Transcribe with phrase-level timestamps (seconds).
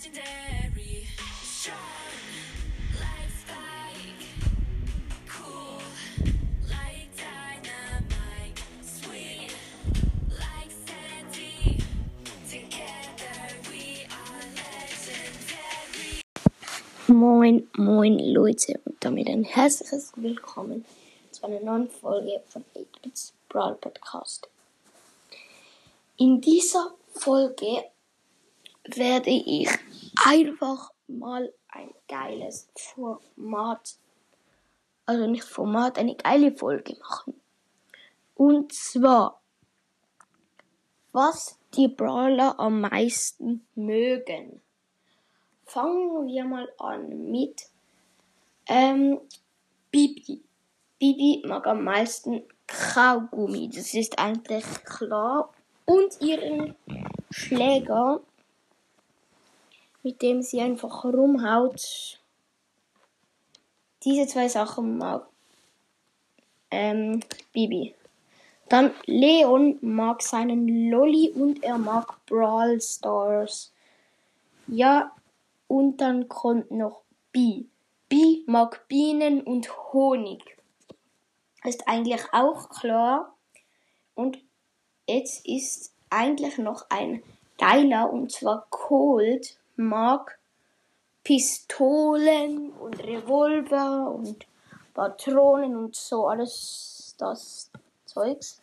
[0.00, 1.06] legendary,
[1.42, 1.76] strong,
[2.98, 4.24] like spike,
[5.28, 5.82] cool,
[6.68, 9.54] like dynamite, sweet,
[10.38, 11.78] like sandy.
[12.48, 13.36] Together
[13.70, 16.22] we are legendary.
[17.08, 20.86] Moin, moin Leute und damit ein herzliches Willkommen
[21.30, 24.48] zu einer neuen Folge von 8-Bits Brawl Podcast.
[26.16, 27.84] In dieser Folge
[28.84, 29.68] werde ich
[30.24, 33.96] einfach mal ein geiles Format,
[35.06, 37.40] also nicht Format, eine geile Folge machen.
[38.34, 39.40] Und zwar,
[41.12, 44.60] was die Brawler am meisten mögen.
[45.64, 47.68] Fangen wir mal an mit
[48.66, 49.20] ähm,
[49.90, 50.42] Bibi.
[50.98, 55.52] Bibi mag am meisten Kaugummi, das ist eigentlich klar.
[55.86, 56.74] Und ihren
[57.30, 58.20] Schläger,
[60.02, 62.20] mit dem sie einfach rumhaut.
[64.04, 65.26] Diese zwei Sachen mag
[66.70, 67.20] ähm,
[67.52, 67.94] Bibi.
[68.68, 73.72] Dann Leon mag seinen Lolly und er mag Brawl Stars.
[74.68, 75.12] Ja,
[75.66, 77.66] und dann kommt noch Bi.
[78.08, 80.56] Bi mag Bienen und Honig.
[81.64, 83.34] Ist eigentlich auch klar.
[84.14, 84.38] Und
[85.06, 87.22] jetzt ist eigentlich noch ein
[87.58, 90.38] geiler und zwar Cold mag
[91.24, 94.46] Pistolen und Revolver und
[94.94, 97.70] Patronen und so alles das
[98.06, 98.60] Zeugs.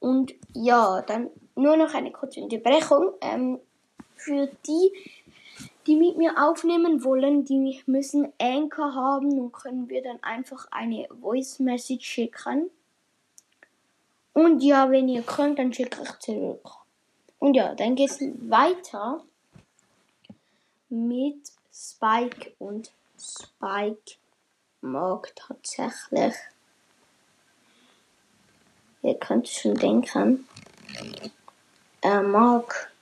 [0.00, 3.12] Und ja, dann nur noch eine kurze Unterbrechung.
[3.20, 3.60] Ähm,
[4.16, 4.92] für die,
[5.86, 11.06] die mit mir aufnehmen wollen, die müssen Anchor haben und können wir dann einfach eine
[11.20, 12.70] Voice Message schicken.
[14.32, 16.68] Und ja, wenn ihr könnt, dann schicke ich zurück.
[17.38, 19.22] Und ja, dann geht es weiter
[20.94, 24.16] mit Spike und Spike
[24.80, 26.34] mag tatsächlich.
[29.02, 30.48] Ihr könnt schon denken.
[32.00, 32.92] Er mag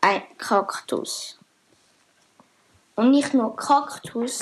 [0.00, 1.38] ein Kaktus.
[2.96, 4.40] Und nicht nur Kaktus,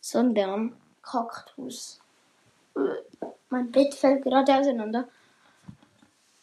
[0.00, 2.00] sondern Kaktus.
[3.50, 5.08] Mein Bett fällt gerade auseinander.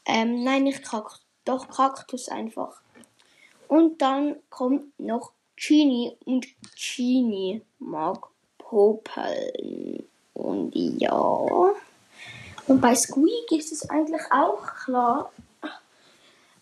[0.05, 1.25] Ähm, nein, nicht Kaktus.
[1.43, 2.81] Doch Kaktus einfach.
[3.71, 6.45] Und dann kommt noch Genie und
[6.75, 8.27] Genie mag
[8.57, 10.05] Popeln.
[10.33, 11.13] Und ja.
[12.67, 15.31] Und bei Squeak ist es eigentlich auch klar.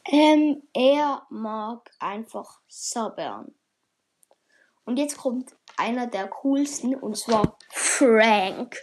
[0.06, 3.56] Ähm, er mag einfach sabbern.
[4.86, 8.78] Und jetzt kommt einer der coolsten und zwar Frank.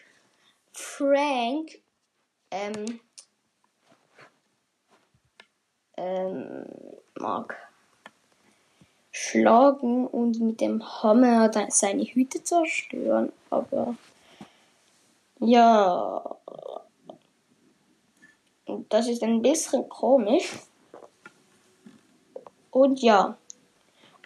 [0.72, 1.78] Frank
[2.50, 2.98] ähm,
[5.96, 6.66] ähm,
[7.14, 7.65] mag
[9.16, 13.32] schlagen und mit dem Hammer seine Hüte zerstören.
[13.48, 13.94] Aber
[15.40, 16.36] ja,
[18.90, 20.52] das ist ein bisschen komisch.
[22.70, 23.38] Und ja.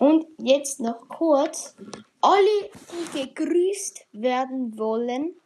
[0.01, 1.77] Und jetzt noch kurz.
[2.21, 2.71] Alle,
[3.15, 5.37] die gegrüßt werden wollen,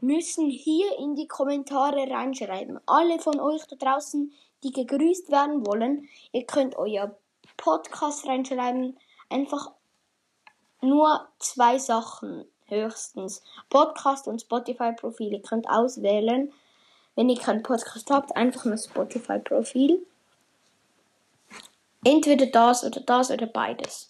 [0.00, 2.78] müssen hier in die Kommentare reinschreiben.
[2.86, 4.32] Alle von euch da draußen,
[4.62, 7.16] die gegrüßt werden wollen, ihr könnt euer
[7.56, 8.98] Podcast reinschreiben.
[9.28, 9.72] Einfach
[10.80, 13.42] nur zwei Sachen höchstens.
[13.70, 15.32] Podcast und Spotify-Profil.
[15.32, 16.52] Ihr könnt auswählen.
[17.14, 20.04] Wenn ihr keinen Podcast habt, einfach nur Spotify-Profil.
[22.04, 24.08] Entweder das oder das oder beides.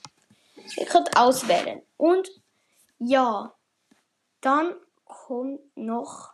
[0.77, 1.83] Ihr könnt auswählen.
[1.97, 2.31] Und
[2.99, 3.55] ja,
[4.41, 6.33] dann kommt noch.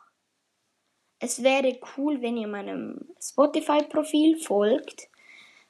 [1.19, 5.09] Es wäre cool, wenn ihr meinem Spotify-Profil folgt.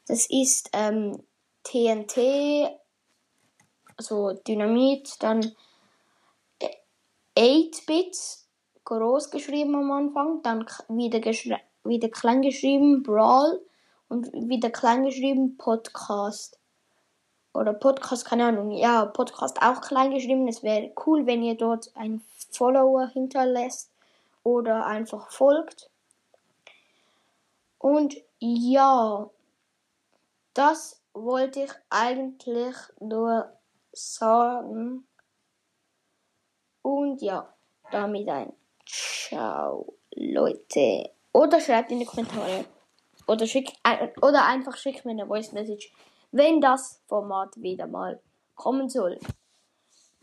[0.06, 1.22] Das ist ähm,
[1.62, 2.70] TNT,
[3.96, 5.54] also Dynamit, dann
[7.36, 8.48] 8-Bits,
[8.84, 11.20] groß geschrieben am Anfang, dann wieder,
[11.84, 13.60] wieder klein geschrieben, Brawl
[14.08, 16.58] und wieder klein geschrieben Podcast.
[17.52, 18.70] Oder Podcast, keine Ahnung.
[18.72, 20.46] Ja, Podcast auch klein geschrieben.
[20.46, 23.90] Es wäre cool, wenn ihr dort einen Follower hinterlässt
[24.44, 25.90] oder einfach folgt.
[27.78, 29.28] Und ja,
[30.54, 33.52] das wollte ich eigentlich nur
[33.92, 35.06] sagen.
[36.82, 37.52] Und ja,
[37.90, 38.52] damit ein
[38.86, 41.10] Ciao, Leute.
[41.32, 42.64] Oder schreibt in die Kommentare.
[43.26, 43.72] Oder, schick,
[44.22, 45.92] oder einfach schickt mir eine Voice Message,
[46.32, 48.20] wenn das Format wieder mal
[48.54, 49.18] kommen soll.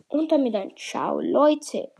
[0.10, 1.92] Und damit ein Ciao, Leute.